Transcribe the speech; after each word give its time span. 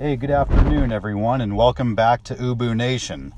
Hey, 0.00 0.16
good 0.16 0.30
afternoon, 0.30 0.92
everyone, 0.92 1.42
and 1.42 1.58
welcome 1.58 1.94
back 1.94 2.22
to 2.24 2.34
Ubu 2.34 2.74
Nation. 2.74 3.34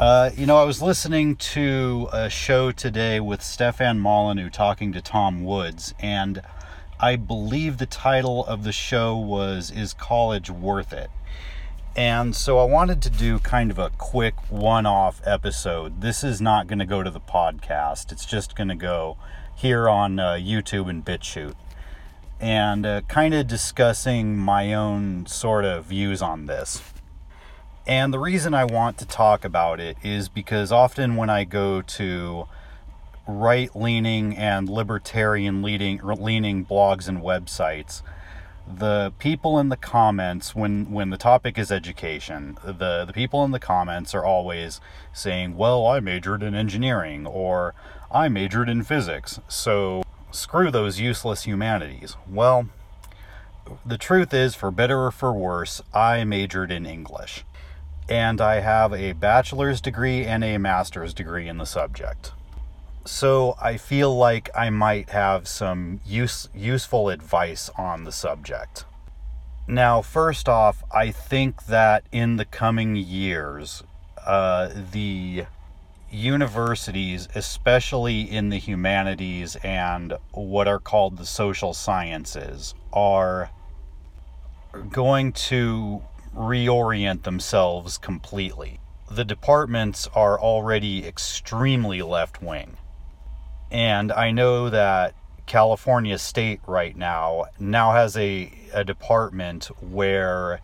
Uh, 0.00 0.30
you 0.36 0.44
know, 0.44 0.56
I 0.56 0.64
was 0.64 0.82
listening 0.82 1.36
to 1.36 2.08
a 2.12 2.28
show 2.28 2.72
today 2.72 3.20
with 3.20 3.40
Stefan 3.40 4.00
Molyneux 4.00 4.50
talking 4.50 4.92
to 4.94 5.00
Tom 5.00 5.44
Woods, 5.44 5.94
and 6.00 6.42
I 6.98 7.14
believe 7.14 7.78
the 7.78 7.86
title 7.86 8.44
of 8.46 8.64
the 8.64 8.72
show 8.72 9.16
was 9.16 9.70
Is 9.70 9.94
College 9.94 10.50
Worth 10.50 10.92
It? 10.92 11.08
And 11.94 12.34
so 12.34 12.58
I 12.58 12.64
wanted 12.64 13.00
to 13.02 13.10
do 13.10 13.38
kind 13.38 13.70
of 13.70 13.78
a 13.78 13.90
quick 13.90 14.34
one 14.50 14.86
off 14.86 15.20
episode. 15.24 16.00
This 16.00 16.24
is 16.24 16.40
not 16.40 16.66
going 16.66 16.80
to 16.80 16.84
go 16.84 17.04
to 17.04 17.10
the 17.12 17.20
podcast, 17.20 18.10
it's 18.10 18.26
just 18.26 18.56
going 18.56 18.70
to 18.70 18.74
go 18.74 19.18
here 19.54 19.88
on 19.88 20.18
uh, 20.18 20.32
YouTube 20.32 20.90
and 20.90 21.04
BitChute 21.04 21.54
and 22.40 22.84
uh, 22.84 23.00
kind 23.02 23.34
of 23.34 23.46
discussing 23.46 24.36
my 24.36 24.74
own 24.74 25.26
sort 25.26 25.64
of 25.64 25.86
views 25.86 26.20
on 26.20 26.46
this. 26.46 26.82
And 27.86 28.12
the 28.12 28.18
reason 28.18 28.52
I 28.52 28.64
want 28.64 28.98
to 28.98 29.06
talk 29.06 29.44
about 29.44 29.78
it 29.80 29.96
is 30.02 30.28
because 30.28 30.72
often 30.72 31.16
when 31.16 31.30
I 31.30 31.44
go 31.44 31.82
to 31.82 32.48
right 33.28 33.74
leaning 33.74 34.36
and 34.36 34.68
libertarian 34.68 35.62
leading, 35.62 36.00
leaning 36.02 36.64
blogs 36.66 37.08
and 37.08 37.18
websites, 37.18 38.02
the 38.66 39.12
people 39.18 39.58
in 39.58 39.68
the 39.68 39.76
comments 39.76 40.54
when 40.54 40.90
when 40.90 41.10
the 41.10 41.16
topic 41.16 41.56
is 41.56 41.70
education 41.70 42.58
the 42.64 43.04
the 43.04 43.12
people 43.12 43.44
in 43.44 43.52
the 43.52 43.60
comments 43.60 44.12
are 44.12 44.24
always 44.24 44.80
saying 45.12 45.56
well 45.56 45.86
i 45.86 46.00
majored 46.00 46.42
in 46.42 46.52
engineering 46.52 47.26
or 47.26 47.74
i 48.10 48.28
majored 48.28 48.68
in 48.68 48.82
physics 48.82 49.38
so 49.46 50.02
screw 50.36 50.70
those 50.70 51.00
useless 51.00 51.44
humanities. 51.44 52.16
Well, 52.28 52.68
the 53.84 53.98
truth 53.98 54.32
is, 54.32 54.54
for 54.54 54.70
better 54.70 55.04
or 55.04 55.10
for 55.10 55.32
worse, 55.32 55.82
I 55.92 56.24
majored 56.24 56.70
in 56.70 56.86
English. 56.86 57.44
And 58.08 58.40
I 58.40 58.60
have 58.60 58.92
a 58.92 59.12
bachelor's 59.12 59.80
degree 59.80 60.24
and 60.24 60.44
a 60.44 60.58
master's 60.58 61.12
degree 61.12 61.48
in 61.48 61.58
the 61.58 61.66
subject. 61.66 62.32
So 63.04 63.56
I 63.60 63.76
feel 63.76 64.16
like 64.16 64.50
I 64.54 64.70
might 64.70 65.10
have 65.10 65.48
some 65.48 66.00
use, 66.04 66.48
useful 66.54 67.08
advice 67.08 67.70
on 67.76 68.04
the 68.04 68.12
subject. 68.12 68.84
Now, 69.68 70.02
first 70.02 70.48
off, 70.48 70.84
I 70.92 71.10
think 71.10 71.66
that 71.66 72.04
in 72.12 72.36
the 72.36 72.44
coming 72.44 72.94
years, 72.94 73.82
uh, 74.24 74.70
the 74.92 75.46
universities, 76.10 77.28
especially 77.34 78.22
in 78.22 78.48
the 78.48 78.58
humanities 78.58 79.56
and 79.56 80.14
what 80.32 80.68
are 80.68 80.78
called 80.78 81.18
the 81.18 81.26
social 81.26 81.74
sciences, 81.74 82.74
are 82.92 83.50
going 84.90 85.32
to 85.32 86.02
reorient 86.34 87.22
themselves 87.22 87.98
completely. 87.98 88.80
The 89.10 89.24
departments 89.24 90.08
are 90.14 90.38
already 90.38 91.06
extremely 91.06 92.02
left 92.02 92.42
wing. 92.42 92.76
And 93.70 94.12
I 94.12 94.30
know 94.30 94.70
that 94.70 95.14
California 95.46 96.18
State 96.18 96.60
right 96.66 96.96
now 96.96 97.46
now 97.58 97.92
has 97.92 98.16
a, 98.16 98.52
a 98.72 98.84
department 98.84 99.66
where 99.80 100.60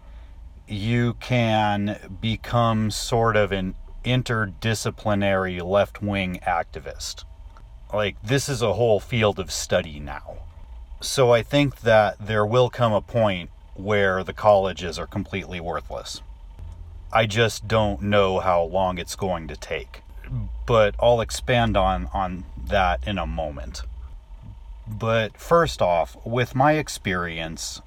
you 0.69 1.15
can 1.15 2.17
become 2.21 2.91
sort 2.91 3.37
of 3.37 3.53
an 3.53 3.75
interdisciplinary 4.05 5.63
left 5.63 6.03
wing 6.03 6.41
activist. 6.47 7.25
Like, 7.93 8.21
this 8.23 8.49
is 8.49 8.63
a 8.63 8.75
whole 8.75 9.01
field 9.01 9.39
of 9.39 9.51
study 9.51 10.01
now. 10.01 10.39
So 11.01 11.33
I 11.33 11.43
think 11.43 11.81
that 11.81 12.27
there 12.27 12.47
will 12.47 12.71
come 12.71 12.93
a 12.93 13.01
point 13.01 13.51
where 13.75 14.23
the 14.23 14.33
colleges 14.33 14.99
are 14.99 15.07
completely 15.07 15.61
worthless. 15.61 16.23
I 17.13 17.27
just 17.27 17.69
don't 17.69 18.03
know 18.03 18.41
how 18.41 18.63
long 18.63 18.99
it's 18.99 19.17
going 19.17 19.49
to 19.49 19.57
take. 19.57 20.03
But 20.67 20.95
I'll 21.01 21.21
expand 21.21 21.77
on, 21.77 22.09
on 22.15 22.45
that 22.69 23.07
in 23.07 23.19
a 23.19 23.27
moment. 23.27 23.83
But 24.87 25.37
first 25.37 25.83
off, 25.83 26.17
with 26.25 26.55
my 26.55 26.73
experience, 26.73 27.83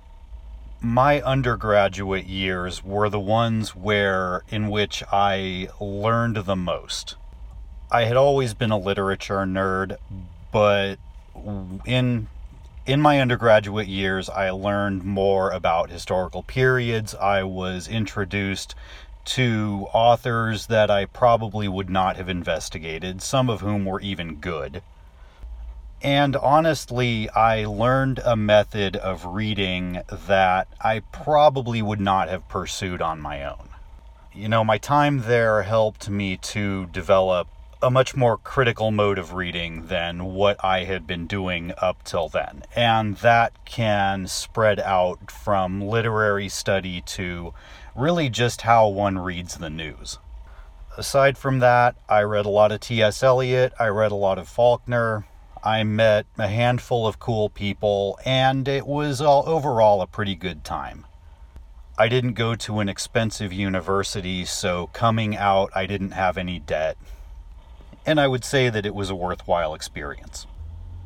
my 0.86 1.20
undergraduate 1.22 2.28
years 2.28 2.84
were 2.84 3.10
the 3.10 3.20
ones 3.20 3.76
where 3.76 4.44
in 4.50 4.70
which 4.70 5.04
I 5.12 5.68
learned 5.82 6.38
the 6.38 6.56
most. 6.56 7.16
I 7.92 8.04
had 8.04 8.16
always 8.16 8.54
been 8.54 8.70
a 8.70 8.78
literature 8.78 9.38
nerd, 9.46 9.98
but 10.52 10.98
in 11.86 12.28
in 12.86 13.02
my 13.02 13.20
undergraduate 13.20 13.88
years 13.88 14.30
I 14.30 14.52
learned 14.52 15.04
more 15.04 15.50
about 15.50 15.90
historical 15.90 16.44
periods. 16.44 17.16
I 17.16 17.42
was 17.42 17.88
introduced 17.88 18.76
to 19.26 19.88
authors 19.92 20.68
that 20.68 20.92
I 20.92 21.06
probably 21.06 21.68
would 21.68 21.90
not 21.90 22.16
have 22.18 22.30
investigated, 22.30 23.24
some 23.24 23.50
of 23.50 23.62
whom 23.62 23.86
were 23.86 24.02
even 24.02 24.36
good. 24.36 24.84
And 26.02 26.36
honestly, 26.36 27.30
I 27.30 27.66
learned 27.66 28.20
a 28.24 28.36
method 28.36 28.96
of 28.96 29.26
reading 29.26 30.02
that 30.28 30.68
I 30.80 31.00
probably 31.00 31.82
would 31.82 32.02
not 32.02 32.30
have 32.30 32.48
pursued 32.48 33.02
on 33.02 33.20
my 33.20 33.44
own. 33.44 33.70
You 34.34 34.50
know, 34.50 34.64
my 34.64 34.78
time 34.78 35.22
there 35.22 35.64
helped 35.64 36.10
me 36.10 36.38
to 36.38 36.86
develop 36.88 37.48
a 37.82 37.90
much 37.90 38.16
more 38.16 38.38
critical 38.38 38.92
mode 38.92 39.18
of 39.18 39.34
reading 39.34 39.88
than 39.88 40.26
what 40.26 40.64
I 40.64 40.86
had 40.86 41.06
been 41.06 41.28
doing 41.28 41.72
up 41.78 42.04
till 42.04 42.30
then. 42.30 42.64
And 42.76 43.18
that 43.18 43.54
can 43.66 44.28
spread 44.28 44.80
out 44.80 45.30
from 45.32 45.82
literary 45.82 46.50
study 46.50 47.02
to 47.02 47.54
really 47.96 48.30
just 48.30 48.62
how 48.62 48.88
one 48.88 49.18
reads 49.20 49.58
the 49.58 49.70
news. 49.70 50.20
Aside 50.98 51.38
from 51.38 51.60
that, 51.60 51.96
I 52.10 52.22
read 52.22 52.46
a 52.46 52.50
lot 52.50 52.72
of 52.72 52.80
T.S. 52.80 53.22
Eliot, 53.22 53.74
I 53.80 53.88
read 53.88 54.12
a 54.12 54.16
lot 54.16 54.38
of 54.40 54.48
Faulkner, 54.48 55.26
I 55.66 55.84
met 55.84 56.28
a 56.38 56.48
handful 56.48 57.08
of 57.08 57.18
cool 57.18 57.50
people, 57.50 58.20
and 58.24 58.68
it 58.68 58.86
was 58.86 59.20
all 59.20 59.50
overall 59.50 60.00
a 60.04 60.06
pretty 60.06 60.36
good 60.36 60.64
time. 60.64 61.08
I 61.98 62.08
didn't 62.08 62.34
go 62.34 62.54
to 62.54 62.82
an 62.82 62.88
expensive 62.88 63.52
university, 63.52 64.46
so 64.46 64.92
coming 64.94 65.36
out, 65.36 65.72
I 65.74 65.88
didn't 65.88 66.12
have 66.12 66.38
any 66.38 66.60
debt. 66.60 66.98
And 68.06 68.20
I 68.20 68.28
would 68.28 68.46
say 68.46 68.70
that 68.70 68.86
it 68.86 68.94
was 68.94 69.10
a 69.10 69.16
worthwhile 69.16 69.74
experience. 69.74 70.46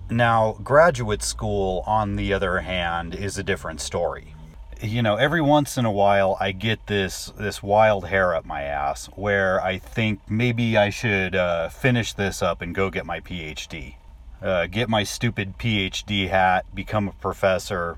Now, 0.10 0.58
graduate 0.62 1.24
school, 1.24 1.82
on 1.88 2.18
the 2.18 2.34
other 2.34 2.60
hand, 2.60 3.16
is 3.16 3.38
a 3.38 3.44
different 3.44 3.80
story. 3.80 4.36
You 4.82 5.02
know, 5.02 5.16
every 5.16 5.42
once 5.42 5.78
in 5.78 5.86
a 5.86 5.92
while 5.92 6.36
I 6.38 6.52
get 6.52 6.88
this 6.88 7.32
this 7.38 7.64
wild 7.64 8.08
hair 8.08 8.36
up 8.36 8.46
my 8.46 8.64
ass 8.64 9.06
where 9.16 9.62
I 9.62 9.78
think 9.78 10.20
maybe 10.30 10.76
I 10.76 10.90
should 10.90 11.36
uh, 11.36 11.70
finish 11.70 12.12
this 12.12 12.42
up 12.42 12.62
and 12.62 12.76
go 12.76 12.90
get 12.90 13.06
my 13.06 13.22
PhD 13.22 13.96
uh, 14.42 14.68
get 14.68 14.90
my 14.90 15.04
stupid 15.04 15.58
PhD 15.58 16.30
hat, 16.30 16.66
become 16.74 17.08
a 17.08 17.14
professor, 17.14 17.98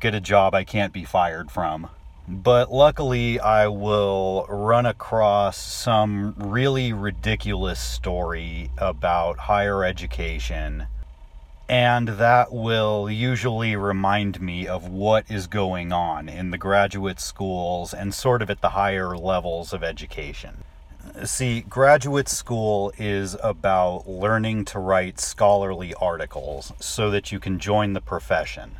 get 0.00 0.14
a 0.14 0.20
job 0.20 0.54
I 0.54 0.64
can't 0.64 0.92
be 0.92 1.04
fired 1.04 1.50
from. 1.50 1.88
But 2.30 2.70
luckily, 2.70 3.40
I 3.40 3.68
will 3.68 4.44
run 4.50 4.84
across 4.84 5.56
some 5.56 6.34
really 6.36 6.92
ridiculous 6.92 7.80
story 7.80 8.70
about 8.76 9.38
higher 9.38 9.82
education, 9.82 10.88
and 11.70 12.08
that 12.08 12.52
will 12.52 13.10
usually 13.10 13.76
remind 13.76 14.42
me 14.42 14.66
of 14.66 14.88
what 14.88 15.30
is 15.30 15.46
going 15.46 15.90
on 15.90 16.28
in 16.28 16.50
the 16.50 16.58
graduate 16.58 17.18
schools 17.18 17.94
and 17.94 18.12
sort 18.12 18.42
of 18.42 18.50
at 18.50 18.60
the 18.60 18.70
higher 18.70 19.16
levels 19.16 19.72
of 19.72 19.82
education. 19.82 20.64
See, 21.24 21.62
graduate 21.62 22.28
school 22.28 22.92
is 22.96 23.36
about 23.42 24.08
learning 24.08 24.66
to 24.66 24.78
write 24.78 25.18
scholarly 25.18 25.92
articles 25.94 26.72
so 26.78 27.10
that 27.10 27.32
you 27.32 27.40
can 27.40 27.58
join 27.58 27.92
the 27.94 28.00
profession. 28.00 28.76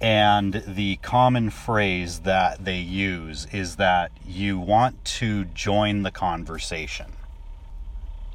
And 0.00 0.64
the 0.66 0.96
common 0.96 1.50
phrase 1.50 2.20
that 2.20 2.64
they 2.64 2.78
use 2.78 3.46
is 3.52 3.76
that 3.76 4.10
you 4.26 4.58
want 4.58 5.04
to 5.20 5.44
join 5.44 6.02
the 6.02 6.10
conversation. 6.10 7.12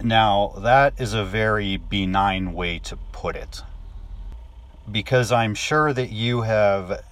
Now, 0.02 0.54
that 0.60 0.94
is 0.98 1.14
a 1.14 1.26
very 1.26 1.76
benign 1.76 2.54
way 2.54 2.80
to 2.80 2.98
put 3.12 3.36
it. 3.36 3.64
Because 4.90 5.32
I'm 5.32 5.56
sure 5.56 5.92
that 5.92 6.10
you 6.10 6.44
have 6.44 7.04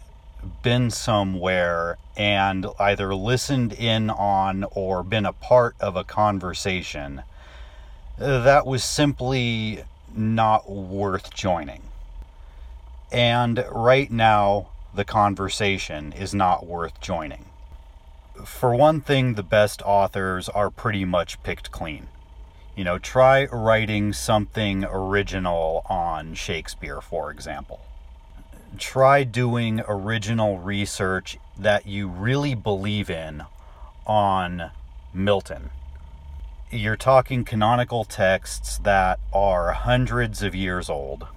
been 0.61 0.89
somewhere 0.89 1.97
and 2.15 2.65
either 2.79 3.15
listened 3.15 3.73
in 3.73 4.09
on 4.09 4.63
or 4.71 5.03
been 5.03 5.25
a 5.25 5.33
part 5.33 5.75
of 5.79 5.95
a 5.95 6.03
conversation 6.03 7.23
that 8.17 8.65
was 8.65 8.83
simply 8.83 9.83
not 10.15 10.69
worth 10.69 11.33
joining. 11.33 11.81
And 13.11 13.65
right 13.71 14.11
now, 14.11 14.69
the 14.93 15.05
conversation 15.05 16.13
is 16.13 16.33
not 16.33 16.65
worth 16.65 16.99
joining. 17.01 17.45
For 18.45 18.75
one 18.75 19.01
thing, 19.01 19.33
the 19.33 19.43
best 19.43 19.81
authors 19.83 20.49
are 20.49 20.69
pretty 20.69 21.05
much 21.05 21.41
picked 21.43 21.71
clean. 21.71 22.07
You 22.75 22.83
know, 22.83 22.97
try 22.97 23.45
writing 23.45 24.13
something 24.13 24.83
original 24.85 25.85
on 25.89 26.33
Shakespeare, 26.33 27.01
for 27.01 27.31
example 27.31 27.81
try 28.77 29.23
doing 29.23 29.81
original 29.87 30.59
research 30.59 31.37
that 31.57 31.85
you 31.85 32.07
really 32.07 32.55
believe 32.55 33.09
in 33.09 33.43
on 34.05 34.71
Milton. 35.13 35.69
You're 36.71 36.97
talking 36.97 37.45
canonical 37.45 38.03
texts 38.03 38.79
that 38.79 39.19
are 39.31 39.73
hundreds 39.73 40.41
of 40.41 40.55
years 40.55 40.89
old, 40.89 41.27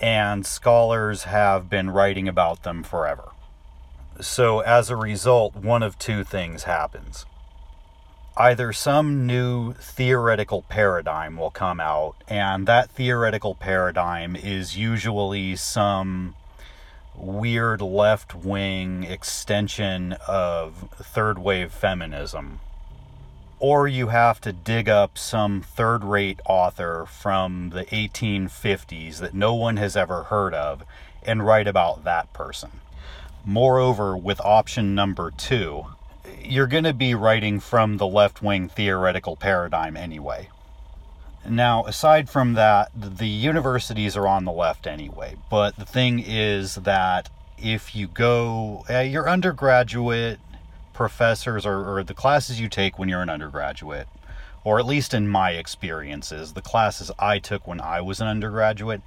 and 0.00 0.44
scholars 0.44 1.24
have 1.24 1.70
been 1.70 1.90
writing 1.90 2.28
about 2.28 2.62
them 2.62 2.82
forever. 2.82 3.30
So, 4.20 4.60
as 4.60 4.90
a 4.90 4.96
result, 4.96 5.56
one 5.56 5.82
of 5.82 5.98
two 5.98 6.24
things 6.24 6.64
happens. 6.64 7.24
Either 8.36 8.72
some 8.72 9.26
new 9.26 9.72
theoretical 9.72 10.62
paradigm 10.62 11.36
will 11.36 11.50
come 11.50 11.80
out, 11.80 12.16
and 12.28 12.66
that 12.66 12.90
theoretical 12.90 13.54
paradigm 13.54 14.36
is 14.36 14.76
usually 14.76 15.56
some 15.56 16.34
weird 17.20 17.80
left 17.82 18.34
wing 18.34 19.04
extension 19.04 20.16
of 20.26 20.88
third 20.96 21.38
wave 21.38 21.72
feminism. 21.72 22.60
Or 23.58 23.86
you 23.86 24.08
have 24.08 24.40
to 24.42 24.52
dig 24.52 24.88
up 24.88 25.18
some 25.18 25.60
third 25.60 26.02
rate 26.02 26.40
author 26.46 27.06
from 27.06 27.70
the 27.70 27.84
1850s 27.84 29.18
that 29.18 29.34
no 29.34 29.54
one 29.54 29.76
has 29.76 29.96
ever 29.96 30.24
heard 30.24 30.54
of 30.54 30.82
and 31.22 31.44
write 31.44 31.68
about 31.68 32.04
that 32.04 32.32
person. 32.32 32.80
Moreover, 33.44 34.16
with 34.16 34.40
option 34.40 34.94
number 34.94 35.30
two, 35.30 35.86
you're 36.42 36.66
going 36.66 36.84
to 36.84 36.94
be 36.94 37.14
writing 37.14 37.60
from 37.60 37.98
the 37.98 38.06
left 38.06 38.42
wing 38.42 38.68
theoretical 38.68 39.36
paradigm 39.36 39.96
anyway. 39.96 40.48
Now, 41.48 41.84
aside 41.86 42.28
from 42.28 42.54
that, 42.54 42.90
the 42.94 43.26
universities 43.26 44.16
are 44.16 44.26
on 44.26 44.44
the 44.44 44.52
left 44.52 44.86
anyway. 44.86 45.36
But 45.50 45.76
the 45.76 45.86
thing 45.86 46.22
is 46.24 46.76
that 46.76 47.30
if 47.58 47.94
you 47.94 48.06
go, 48.08 48.84
uh, 48.88 49.00
your 49.00 49.28
undergraduate 49.28 50.38
professors 50.92 51.64
or, 51.64 51.98
or 51.98 52.04
the 52.04 52.14
classes 52.14 52.60
you 52.60 52.68
take 52.68 52.98
when 52.98 53.08
you're 53.08 53.22
an 53.22 53.30
undergraduate, 53.30 54.06
or 54.64 54.78
at 54.78 54.86
least 54.86 55.14
in 55.14 55.28
my 55.28 55.52
experiences, 55.52 56.52
the 56.52 56.62
classes 56.62 57.10
I 57.18 57.38
took 57.38 57.66
when 57.66 57.80
I 57.80 58.00
was 58.02 58.20
an 58.20 58.28
undergraduate, 58.28 59.00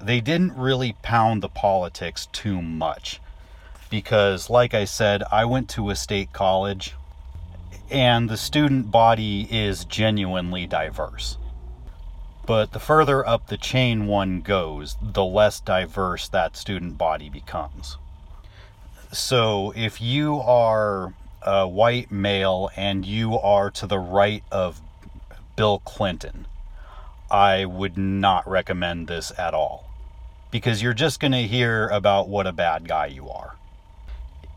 they 0.00 0.20
didn't 0.20 0.56
really 0.56 0.94
pound 1.02 1.42
the 1.42 1.48
politics 1.48 2.28
too 2.32 2.62
much. 2.62 3.20
Because, 3.90 4.48
like 4.48 4.74
I 4.74 4.84
said, 4.84 5.22
I 5.30 5.44
went 5.44 5.68
to 5.70 5.90
a 5.90 5.96
state 5.96 6.32
college 6.32 6.94
and 7.90 8.28
the 8.28 8.36
student 8.36 8.90
body 8.90 9.46
is 9.50 9.84
genuinely 9.84 10.66
diverse. 10.66 11.36
But 12.46 12.72
the 12.72 12.78
further 12.80 13.26
up 13.26 13.46
the 13.46 13.56
chain 13.56 14.06
one 14.06 14.42
goes, 14.42 14.96
the 15.00 15.24
less 15.24 15.60
diverse 15.60 16.28
that 16.28 16.56
student 16.56 16.98
body 16.98 17.30
becomes. 17.30 17.96
So 19.12 19.72
if 19.74 20.00
you 20.00 20.40
are 20.40 21.14
a 21.42 21.66
white 21.66 22.10
male 22.10 22.70
and 22.76 23.06
you 23.06 23.38
are 23.38 23.70
to 23.70 23.86
the 23.86 23.98
right 23.98 24.44
of 24.50 24.80
Bill 25.56 25.78
Clinton, 25.80 26.46
I 27.30 27.64
would 27.64 27.96
not 27.96 28.46
recommend 28.46 29.08
this 29.08 29.32
at 29.38 29.54
all. 29.54 29.90
Because 30.50 30.82
you're 30.82 30.94
just 30.94 31.20
going 31.20 31.32
to 31.32 31.46
hear 31.46 31.88
about 31.88 32.28
what 32.28 32.46
a 32.46 32.52
bad 32.52 32.86
guy 32.86 33.06
you 33.06 33.28
are. 33.28 33.56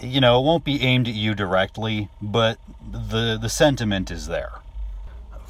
You 0.01 0.19
know, 0.19 0.39
it 0.39 0.43
won't 0.43 0.63
be 0.63 0.81
aimed 0.81 1.07
at 1.07 1.13
you 1.13 1.33
directly, 1.33 2.09
but 2.21 2.59
the, 2.91 3.37
the 3.41 3.49
sentiment 3.49 4.11
is 4.11 4.27
there 4.27 4.51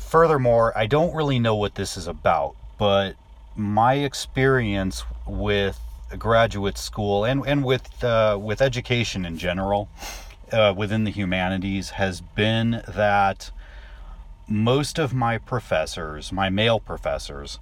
furthermore, 0.08 0.76
I 0.78 0.88
don't 0.88 1.14
really 1.14 1.40
know 1.40 1.56
what 1.56 1.76
this 1.76 1.98
is 1.98 2.08
about, 2.08 2.56
but 2.78 3.16
my 3.56 3.96
experience 3.96 5.04
with 5.26 5.80
graduate 6.18 6.78
school 6.78 7.26
and, 7.26 7.46
and 7.46 7.66
with 7.66 8.04
uh, 8.04 8.38
with 8.40 8.62
education 8.62 9.26
in 9.26 9.38
general 9.38 9.90
uh, 10.52 10.74
within 10.76 11.04
the 11.04 11.12
humanities 11.12 11.92
has 11.92 12.22
been 12.22 12.82
that 12.88 13.52
most 14.48 14.98
of 14.98 15.14
my 15.14 15.38
professors, 15.38 16.32
my 16.32 16.50
male 16.50 16.80
professors, 16.80 17.60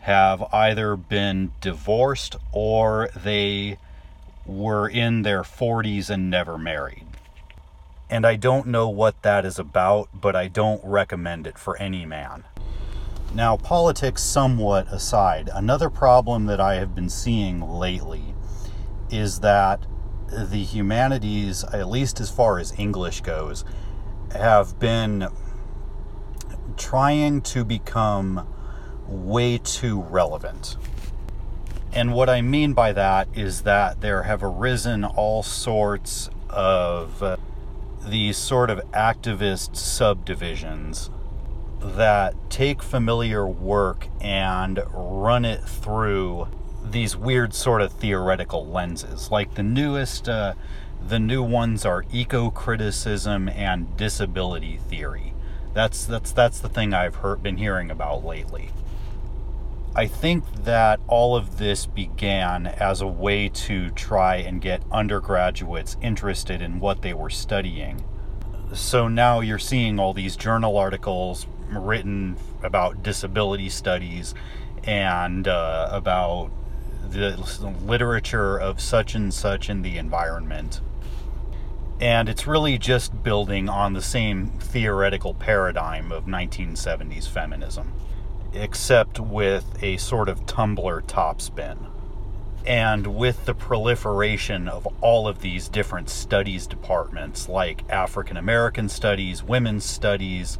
have 0.00 0.42
either 0.52 0.96
been 0.96 1.52
divorced 1.60 2.34
or 2.50 3.08
they 3.14 3.78
were 4.44 4.88
in 4.88 5.22
their 5.22 5.42
40s 5.42 6.10
and 6.10 6.28
never 6.28 6.58
married 6.58 7.06
and 8.14 8.24
I 8.24 8.36
don't 8.36 8.68
know 8.68 8.88
what 8.88 9.22
that 9.22 9.44
is 9.44 9.58
about, 9.58 10.08
but 10.14 10.36
I 10.36 10.46
don't 10.46 10.80
recommend 10.84 11.48
it 11.48 11.58
for 11.58 11.76
any 11.78 12.06
man. 12.06 12.44
Now, 13.34 13.56
politics 13.56 14.22
somewhat 14.22 14.86
aside, 14.86 15.50
another 15.52 15.90
problem 15.90 16.46
that 16.46 16.60
I 16.60 16.76
have 16.76 16.94
been 16.94 17.08
seeing 17.08 17.60
lately 17.60 18.36
is 19.10 19.40
that 19.40 19.84
the 20.30 20.62
humanities, 20.62 21.64
at 21.64 21.88
least 21.88 22.20
as 22.20 22.30
far 22.30 22.60
as 22.60 22.78
English 22.78 23.22
goes, 23.22 23.64
have 24.30 24.78
been 24.78 25.26
trying 26.76 27.40
to 27.40 27.64
become 27.64 28.46
way 29.08 29.58
too 29.58 30.02
relevant. 30.02 30.76
And 31.92 32.14
what 32.14 32.30
I 32.30 32.42
mean 32.42 32.74
by 32.74 32.92
that 32.92 33.26
is 33.34 33.62
that 33.62 34.02
there 34.02 34.22
have 34.22 34.44
arisen 34.44 35.04
all 35.04 35.42
sorts 35.42 36.30
of 36.48 37.20
uh, 37.20 37.38
these 38.06 38.36
sort 38.36 38.70
of 38.70 38.78
activist 38.92 39.76
subdivisions 39.76 41.10
that 41.80 42.34
take 42.50 42.82
familiar 42.82 43.46
work 43.46 44.08
and 44.20 44.80
run 44.92 45.44
it 45.44 45.62
through 45.62 46.48
these 46.82 47.16
weird 47.16 47.54
sort 47.54 47.82
of 47.82 47.92
theoretical 47.92 48.66
lenses. 48.66 49.30
Like 49.30 49.54
the 49.54 49.62
newest, 49.62 50.28
uh, 50.28 50.54
the 51.06 51.18
new 51.18 51.42
ones 51.42 51.84
are 51.84 52.04
eco 52.12 52.50
criticism 52.50 53.48
and 53.48 53.96
disability 53.96 54.78
theory. 54.88 55.34
That's 55.72 56.06
that's 56.06 56.32
that's 56.32 56.60
the 56.60 56.68
thing 56.68 56.94
I've 56.94 57.16
heard 57.16 57.42
been 57.42 57.56
hearing 57.56 57.90
about 57.90 58.24
lately. 58.24 58.70
I 59.96 60.08
think 60.08 60.64
that 60.64 60.98
all 61.06 61.36
of 61.36 61.58
this 61.58 61.86
began 61.86 62.66
as 62.66 63.00
a 63.00 63.06
way 63.06 63.48
to 63.50 63.90
try 63.90 64.36
and 64.36 64.60
get 64.60 64.82
undergraduates 64.90 65.96
interested 66.02 66.60
in 66.60 66.80
what 66.80 67.02
they 67.02 67.14
were 67.14 67.30
studying. 67.30 68.02
So 68.72 69.06
now 69.06 69.38
you're 69.38 69.60
seeing 69.60 70.00
all 70.00 70.12
these 70.12 70.34
journal 70.34 70.76
articles 70.76 71.46
written 71.68 72.36
about 72.64 73.04
disability 73.04 73.68
studies 73.68 74.34
and 74.82 75.46
uh, 75.46 75.88
about 75.92 76.50
the 77.10 77.36
literature 77.84 78.58
of 78.58 78.80
such 78.80 79.14
and 79.14 79.32
such 79.32 79.70
in 79.70 79.82
the 79.82 79.96
environment. 79.96 80.80
And 82.00 82.28
it's 82.28 82.48
really 82.48 82.78
just 82.78 83.22
building 83.22 83.68
on 83.68 83.92
the 83.92 84.02
same 84.02 84.48
theoretical 84.58 85.34
paradigm 85.34 86.10
of 86.10 86.24
1970s 86.24 87.28
feminism 87.28 87.92
except 88.54 89.18
with 89.18 89.82
a 89.82 89.96
sort 89.96 90.28
of 90.28 90.46
Tumblr 90.46 91.02
topspin. 91.02 91.90
And 92.66 93.08
with 93.08 93.44
the 93.44 93.54
proliferation 93.54 94.68
of 94.68 94.86
all 95.02 95.28
of 95.28 95.40
these 95.40 95.68
different 95.68 96.08
studies 96.08 96.66
departments 96.66 97.48
like 97.48 97.84
African 97.90 98.38
American 98.38 98.88
studies, 98.88 99.42
women's 99.42 99.84
studies, 99.84 100.58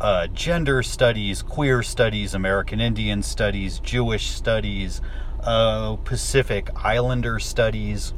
uh, 0.00 0.26
gender 0.28 0.82
studies, 0.82 1.42
queer 1.42 1.82
studies, 1.84 2.34
American 2.34 2.80
Indian 2.80 3.22
studies, 3.22 3.78
Jewish 3.78 4.30
studies, 4.30 5.00
uh, 5.40 5.96
Pacific 6.04 6.68
Islander 6.84 7.38
studies. 7.38 8.12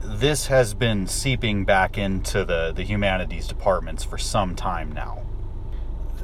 This 0.00 0.48
has 0.48 0.74
been 0.74 1.06
seeping 1.06 1.64
back 1.64 1.96
into 1.96 2.44
the, 2.44 2.70
the 2.70 2.82
humanities 2.82 3.48
departments 3.48 4.04
for 4.04 4.18
some 4.18 4.54
time 4.54 4.92
now 4.92 5.25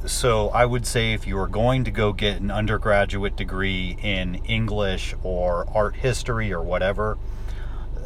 so 0.06 0.49
I 0.49 0.64
would 0.64 0.87
say 0.87 1.12
if 1.12 1.26
you 1.26 1.38
are 1.38 1.49
going 1.49 1.85
to 1.85 1.90
go 1.90 2.12
get 2.12 2.40
an 2.40 2.50
undergraduate 2.50 3.37
degree 3.37 3.97
in 4.02 4.37
English 4.47 5.14
or 5.23 5.66
art 5.73 5.97
history 5.97 6.52
or 6.52 6.61
whatever, 6.61 7.18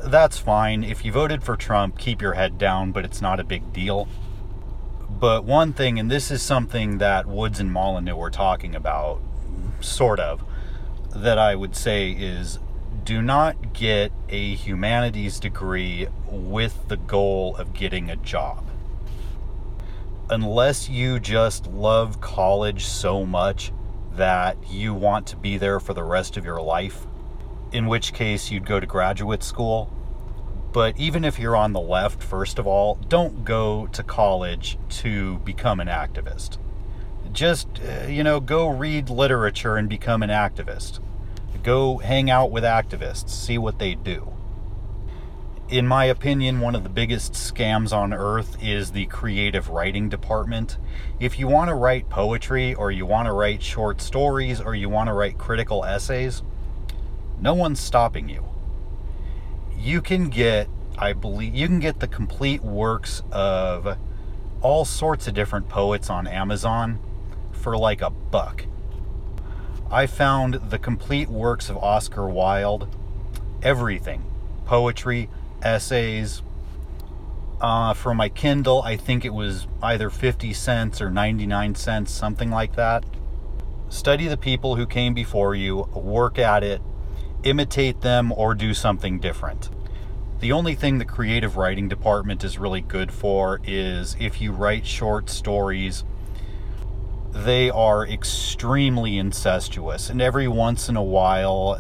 that's 0.05 0.39
fine. 0.39 0.85
If 0.85 1.05
you 1.05 1.13
voted 1.13 1.43
for 1.43 1.57
Trump, 1.57 1.99
keep 1.99 2.21
your 2.21 2.35
head 2.35 2.59
down, 2.59 2.93
but 2.93 3.05
it's 3.05 3.23
not 3.23 3.41
a 3.41 3.45
big 3.45 3.73
deal. 3.73 4.09
But 5.09 5.45
one 5.45 5.73
thing, 5.73 5.99
and 5.99 6.11
this 6.11 6.31
is 6.31 6.43
something 6.43 6.99
that 6.99 7.27
Woods 7.27 7.61
and 7.61 7.73
Molyneux 7.73 8.17
were 8.17 8.31
talking 8.31 8.75
about, 8.75 9.23
sort 9.81 10.21
of, 10.21 10.45
that 11.15 11.39
I 11.39 11.55
would 11.55 11.75
say 11.75 12.11
is 12.11 12.59
do 13.05 13.23
not 13.23 13.73
get 13.73 14.13
a 14.29 14.55
humanities 14.55 15.41
degree 15.41 16.09
with 16.29 16.89
the 16.89 16.97
goal 16.97 17.57
of 17.57 17.73
getting 17.73 18.11
a 18.11 18.17
job 18.17 18.66
unless 20.31 20.89
you 20.89 21.21
just 21.21 21.67
love 21.69 22.21
college 22.21 22.85
so 22.85 23.25
much 23.25 23.73
that 24.13 24.57
you 24.69 24.95
want 24.95 25.27
to 25.29 25.37
be 25.37 25.59
there 25.59 25.79
for 25.79 25.95
the 25.95 26.03
rest 26.03 26.37
of 26.37 26.45
your 26.45 26.61
life, 26.61 27.07
in 27.73 27.87
which 27.87 28.13
case 28.13 28.51
you'd 28.51 28.67
go 28.67 28.81
to 28.81 28.87
graduate 28.87 29.43
school. 29.43 29.93
But 30.73 30.99
even 30.99 31.25
if 31.25 31.39
you're 31.39 31.57
on 31.57 31.73
the 31.73 31.81
left, 31.81 32.23
first 32.23 32.59
of 32.59 32.67
all, 32.67 32.97
don't 33.09 33.45
go 33.45 33.87
to 33.89 34.03
college 34.03 34.79
to 35.01 35.39
become 35.39 35.81
an 35.81 35.89
activist. 35.89 36.59
Just, 37.33 37.69
uh, 37.81 38.07
you 38.07 38.23
know, 38.23 38.41
go 38.41 38.69
read 38.69 39.11
literature 39.11 39.77
and 39.77 39.89
become 39.89 40.23
an 40.23 40.31
activist. 40.31 41.01
Go 41.63 41.99
hang 41.99 42.31
out 42.31 42.51
with 42.51 42.65
activists, 42.65 43.31
see 43.31 43.59
what 43.59 43.79
they 43.79 43.95
do. 43.95 44.36
In 45.69 45.87
my 45.87 46.05
opinion, 46.05 46.61
one 46.61 46.77
of 46.77 46.85
the 46.85 46.89
biggest 46.89 47.33
scams 47.33 47.93
on 47.93 48.13
earth 48.13 48.57
is 48.63 48.93
the 48.93 49.07
creative 49.07 49.69
writing 49.69 50.09
department. 50.09 50.79
If 51.19 51.39
you 51.39 51.49
want 51.49 51.71
to 51.71 51.75
write 51.75 52.09
poetry, 52.09 52.75
or 52.75 52.93
you 52.93 53.05
want 53.05 53.27
to 53.27 53.33
write 53.33 53.63
short 53.63 54.01
stories, 54.01 54.61
or 54.61 54.75
you 54.75 54.89
want 54.89 55.09
to 55.09 55.13
write 55.13 55.39
critical 55.39 55.85
essays, 55.85 56.43
no 57.41 57.55
one's 57.55 57.81
stopping 57.81 58.29
you. 58.29 58.45
You 59.77 60.01
can 60.01 60.29
get, 60.29 60.69
I 60.97 61.13
believe, 61.13 61.55
you 61.55 61.67
can 61.67 61.81
get 61.81 61.99
the 61.99 62.09
complete 62.09 62.63
works 62.63 63.23
of 63.33 63.99
all 64.63 64.85
sorts 64.85 65.27
of 65.27 65.35
different 65.35 65.69
poets 65.69 66.09
on 66.09 66.29
Amazon 66.29 67.01
for 67.51 67.77
like 67.77 68.03
a 68.03 68.11
buck. 68.11 68.67
I 69.91 70.07
found 70.07 70.55
the 70.71 70.79
complete 70.79 71.29
works 71.29 71.69
of 71.69 71.77
Oscar 71.77 72.29
Wilde, 72.29 72.89
everything 73.63 74.23
poetry, 74.65 75.31
essays. 75.67 76.43
Uh, 77.61 77.95
for 77.95 78.15
my 78.15 78.29
Kindle, 78.29 78.83
I 78.83 78.97
think 78.97 79.25
it 79.25 79.33
was 79.33 79.67
either 79.83 80.11
50 80.11 80.53
cents 80.53 81.01
or 81.01 81.11
99 81.11 81.75
cents, 81.75 82.13
something 82.13 82.51
like 82.51 82.77
that. 82.77 83.05
Study 83.89 84.29
the 84.29 84.37
people 84.37 84.77
who 84.77 84.87
came 84.87 85.15
before 85.15 85.55
you, 85.55 85.89
work 85.95 86.39
at 86.39 86.63
it, 86.63 86.83
imitate 87.43 88.03
them, 88.03 88.33
or 88.33 88.55
do 88.55 88.75
something 88.75 89.19
different. 89.19 89.71
The 90.41 90.53
only 90.53 90.75
thing 90.75 90.99
the 90.99 91.05
creative 91.05 91.57
writing 91.57 91.89
department 91.89 92.45
is 92.45 92.59
really 92.59 92.83
good 92.83 93.11
for 93.11 93.61
is 93.65 94.17
if 94.21 94.41
you 94.41 94.53
write 94.53 94.87
short 94.87 95.31
stories 95.31 96.05
they 97.45 97.69
are 97.69 98.07
extremely 98.07 99.19
incestuous, 99.19 100.09
and 100.09 100.23
every 100.23 100.49
once 100.49 100.89
in 100.89 100.97
a 100.97 101.03
while, 101.03 101.79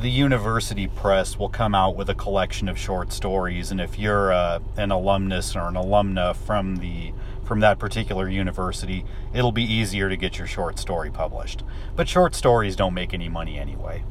the 0.00 0.10
university 0.10 0.86
press 0.86 1.38
will 1.38 1.48
come 1.48 1.74
out 1.74 1.96
with 1.96 2.08
a 2.08 2.14
collection 2.14 2.68
of 2.68 2.78
short 2.78 3.12
stories. 3.12 3.70
And 3.70 3.80
if 3.80 3.98
you're 3.98 4.32
uh, 4.32 4.60
an 4.76 4.90
alumnus 4.92 5.56
or 5.56 5.68
an 5.68 5.74
alumna 5.74 6.36
from 6.36 6.76
the 6.76 7.12
from 7.44 7.60
that 7.60 7.78
particular 7.78 8.28
university, 8.28 9.06
it'll 9.32 9.52
be 9.52 9.64
easier 9.64 10.10
to 10.10 10.16
get 10.16 10.36
your 10.36 10.46
short 10.46 10.78
story 10.78 11.10
published. 11.10 11.64
But 11.96 12.06
short 12.06 12.34
stories 12.34 12.76
don't 12.76 12.92
make 12.92 13.14
any 13.14 13.30
money 13.30 13.58
anyway. 13.58 14.04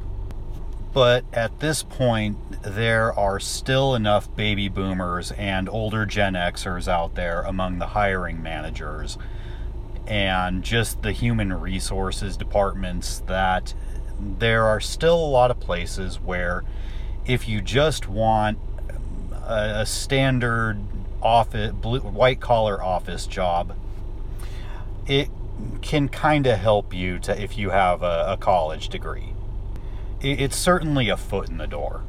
But 0.92 1.24
at 1.32 1.60
this 1.60 1.84
point, 1.84 2.36
there 2.62 3.12
are 3.16 3.38
still 3.38 3.94
enough 3.94 4.34
baby 4.34 4.68
boomers 4.68 5.30
and 5.32 5.68
older 5.68 6.04
Gen 6.04 6.34
Xers 6.34 6.88
out 6.88 7.14
there 7.14 7.42
among 7.42 7.78
the 7.78 7.86
hiring 7.86 8.42
managers 8.42 9.18
and 10.08 10.64
just 10.64 11.02
the 11.02 11.12
human 11.12 11.52
resources 11.52 12.36
departments 12.36 13.20
that 13.26 13.74
there 14.18 14.64
are 14.64 14.80
still 14.80 15.16
a 15.16 15.28
lot 15.28 15.50
of 15.50 15.60
places 15.60 16.20
where 16.20 16.64
if 17.26 17.48
you 17.48 17.60
just 17.60 18.08
want 18.08 18.58
a, 19.32 19.80
a 19.80 19.86
standard 19.86 20.78
office 21.22 21.72
blue, 21.72 22.00
white 22.00 22.40
collar 22.40 22.82
office 22.82 23.26
job 23.26 23.74
it 25.06 25.28
can 25.82 26.08
kind 26.08 26.46
of 26.46 26.58
help 26.58 26.94
you 26.94 27.18
to 27.18 27.42
if 27.42 27.58
you 27.58 27.70
have 27.70 28.02
a, 28.02 28.24
a 28.28 28.36
college 28.36 28.88
degree 28.88 29.34
it, 30.20 30.40
it's 30.40 30.56
certainly 30.56 31.08
a 31.08 31.16
foot 31.16 31.48
in 31.48 31.58
the 31.58 31.66
door 31.66 32.02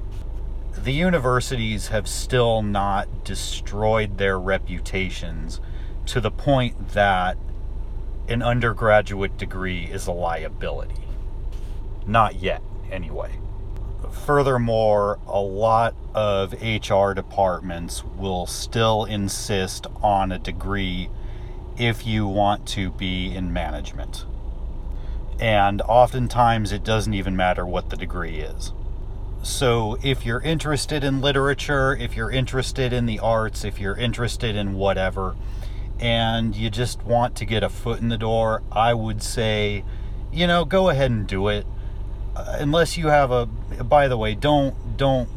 the 0.83 0.93
universities 0.93 1.87
have 1.87 2.07
still 2.07 2.61
not 2.61 3.23
destroyed 3.23 4.17
their 4.17 4.39
reputations 4.39 5.59
to 6.05 6.21
the 6.21 6.31
point 6.31 6.89
that 6.89 7.37
an 8.29 8.41
undergraduate 8.41 9.37
degree 9.37 9.85
is 9.85 10.07
a 10.07 10.11
liability. 10.11 10.95
Not 12.09 12.41
yet, 12.41 12.63
anyway. 12.91 13.37
Furthermore, 14.25 15.19
a 15.27 15.39
lot 15.39 15.93
of 16.15 16.53
HR 16.53 17.13
departments 17.13 18.03
will 18.03 18.47
still 18.47 19.05
insist 19.05 19.85
on 20.01 20.31
a 20.31 20.39
degree 20.39 21.11
if 21.77 22.07
you 22.07 22.25
want 22.25 22.67
to 22.69 22.89
be 22.89 23.31
in 23.35 23.53
management. 23.53 24.25
And 25.39 25.83
oftentimes 25.83 26.71
it 26.71 26.83
doesn't 26.83 27.13
even 27.13 27.35
matter 27.35 27.63
what 27.63 27.91
the 27.91 27.95
degree 27.95 28.39
is. 28.39 28.73
So, 29.43 29.99
if 30.01 30.25
you're 30.25 30.41
interested 30.41 31.03
in 31.03 31.21
literature, 31.21 31.95
if 31.95 32.15
you're 32.15 32.31
interested 32.31 32.91
in 32.91 33.05
the 33.05 33.19
arts, 33.19 33.63
if 33.63 33.79
you're 33.79 33.95
interested 33.95 34.55
in 34.55 34.73
whatever, 34.73 35.35
and 35.99 36.55
you 36.55 36.71
just 36.71 37.03
want 37.03 37.35
to 37.35 37.45
get 37.45 37.61
a 37.61 37.69
foot 37.69 38.01
in 38.01 38.09
the 38.09 38.17
door, 38.17 38.63
I 38.71 38.95
would 38.95 39.21
say, 39.21 39.85
you 40.33 40.47
know, 40.47 40.65
go 40.65 40.89
ahead 40.89 41.11
and 41.11 41.27
do 41.27 41.49
it. 41.49 41.67
Unless 42.47 42.97
you 42.97 43.07
have 43.07 43.31
a 43.31 43.45
by 43.45 44.07
the 44.07 44.17
way, 44.17 44.35
don't 44.35 44.97
don't 44.97 45.29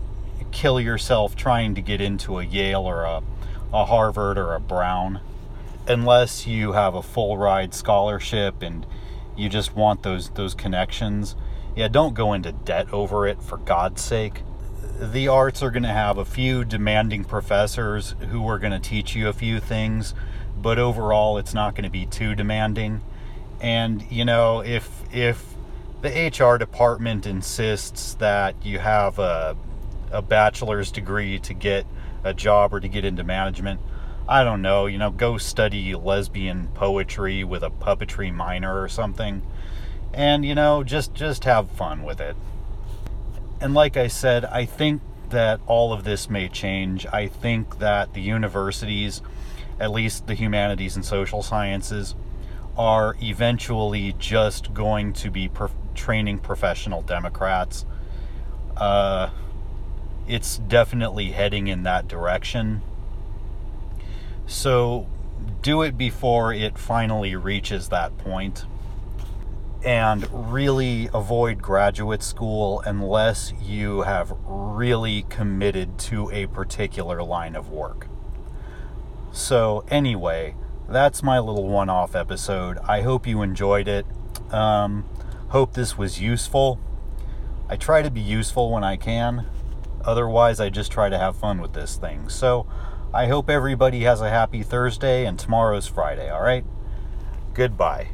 kill 0.51 0.81
yourself 0.81 1.35
trying 1.35 1.75
to 1.75 1.81
get 1.81 2.01
into 2.01 2.39
a 2.39 2.45
Yale 2.45 2.83
or 2.83 3.05
a, 3.05 3.23
a 3.73 3.85
Harvard 3.87 4.39
or 4.39 4.55
a 4.55 4.61
Brown 4.61 5.21
unless 5.89 6.47
you 6.47 6.73
have 6.73 6.95
a 6.95 7.03
full 7.03 7.37
ride 7.37 7.75
scholarship 7.75 8.63
and 8.63 8.87
you 9.37 9.49
just 9.49 9.75
want 9.75 10.03
those 10.03 10.31
those 10.31 10.55
connections. 10.55 11.37
Yeah, 11.75 11.89
don't 11.89 12.15
go 12.15 12.33
into 12.33 12.53
debt 12.53 12.93
over 12.93 13.27
it 13.27 13.43
for 13.43 13.57
God's 13.57 14.03
sake. 14.03 14.43
The 15.01 15.27
arts 15.27 15.63
are 15.63 15.71
going 15.71 15.85
to 15.85 15.89
have 15.89 16.19
a 16.19 16.25
few 16.25 16.65
demanding 16.65 17.25
professors 17.25 18.15
who 18.31 18.47
are 18.47 18.59
going 18.59 18.73
to 18.73 18.79
teach 18.79 19.17
you 19.17 19.29
a 19.29 19.33
few 19.33 19.59
things 19.59 20.15
but 20.63 20.79
overall 20.79 21.37
it's 21.39 21.53
not 21.53 21.75
going 21.75 21.85
to 21.85 21.91
be 21.91 22.07
too 22.07 22.35
demanding. 22.35 23.03
And 23.61 24.05
you 24.11 24.25
know, 24.25 24.61
if 24.61 25.03
if 25.13 25.52
the 26.03 26.09
HR 26.29 26.59
department 26.59 27.27
insists 27.27 28.15
that 28.15 28.55
you 28.65 28.79
have 28.79 29.19
a 29.19 29.57
a 30.11 30.21
bachelor's 30.21 30.93
degree 30.93 31.39
to 31.39 31.55
get 31.55 31.87
a 32.23 32.35
job 32.35 32.75
or 32.75 32.81
to 32.81 32.89
get 32.89 33.03
into 33.03 33.25
management, 33.25 33.81
I 34.29 34.45
don't 34.45 34.61
know, 34.61 34.85
you 34.85 34.99
know, 34.99 35.11
go 35.11 35.39
study 35.39 35.95
lesbian 35.95 36.69
poetry 36.75 37.45
with 37.45 37.63
a 37.63 37.71
puppetry 37.71 38.33
minor 38.33 38.83
or 38.83 38.89
something. 38.89 39.43
And 40.13 40.45
you 40.45 40.55
know, 40.55 40.85
just 40.85 41.15
just 41.15 41.45
have 41.45 41.71
fun 41.71 42.03
with 42.03 42.21
it. 42.21 42.37
And 43.61 43.73
like 43.73 43.97
I 43.97 44.09
said, 44.09 44.45
I 44.45 44.67
think 44.67 45.01
that 45.31 45.61
all 45.67 45.95
of 45.95 46.05
this 46.05 46.29
may 46.29 46.49
change. 46.49 47.07
I 47.07 47.27
think 47.29 47.79
that 47.79 48.13
the 48.13 48.21
universities 48.21 49.23
at 49.83 49.91
least 49.91 50.27
the 50.27 50.35
humanities 50.35 50.97
and 50.97 51.05
social 51.05 51.43
sciences, 51.43 52.15
are 52.77 53.17
eventually 53.21 54.15
just 54.19 54.73
going 54.73 55.13
to 55.13 55.31
be 55.31 55.49
per- 55.49 55.71
training 55.95 56.39
professional 56.39 57.03
Democrats. 57.03 57.85
Uh, 58.77 59.31
it's 60.27 60.59
definitely 60.59 61.33
heading 61.33 61.67
in 61.67 61.83
that 61.83 62.09
direction. 62.09 62.83
So 64.47 65.09
do 65.63 65.83
it 65.83 65.97
before 65.97 66.53
it 66.53 66.79
finally 66.79 67.37
reaches 67.37 67.89
that 67.89 68.17
point 68.19 68.65
and 69.85 70.29
really 70.53 71.09
avoid 71.13 71.61
graduate 71.61 72.23
school 72.23 72.81
unless 72.87 73.53
you 73.61 74.03
have 74.03 74.33
really 74.47 75.23
committed 75.29 75.99
to 75.99 76.31
a 76.31 76.47
particular 76.47 77.23
line 77.23 77.57
of 77.57 77.69
work. 77.69 78.07
So, 79.33 79.85
anyway, 79.89 80.55
that's 80.89 81.23
my 81.23 81.39
little 81.39 81.67
one 81.67 81.89
off 81.89 82.15
episode. 82.15 82.79
I 82.87 83.01
hope 83.01 83.27
you 83.27 83.43
enjoyed 83.43 83.89
it. 83.89 84.07
Um, 84.53 85.05
hope 85.53 85.75
this 85.75 85.99
was 85.99 86.19
useful. 86.19 86.81
I 87.69 87.77
try 87.77 88.01
to 88.01 88.11
be 88.11 88.23
useful 88.23 88.73
when 88.73 88.83
I 88.83 88.97
can. 88.97 89.47
Otherwise, 90.03 90.61
I 90.61 90.71
just 90.71 90.91
try 90.91 91.11
to 91.11 91.19
have 91.19 91.37
fun 91.37 91.61
with 91.61 91.75
this 91.75 91.97
thing. 91.97 92.31
So, 92.31 92.67
I 93.13 93.27
hope 93.27 93.51
everybody 93.51 94.05
has 94.05 94.23
a 94.23 94.31
happy 94.31 94.63
Thursday 94.63 95.27
and 95.27 95.39
tomorrow's 95.39 95.87
Friday, 95.87 96.31
all 96.31 96.43
right? 96.43 96.65
Goodbye. 97.53 98.09